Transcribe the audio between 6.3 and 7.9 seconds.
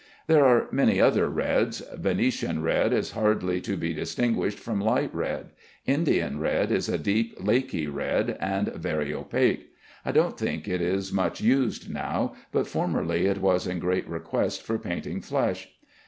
red is a deep laky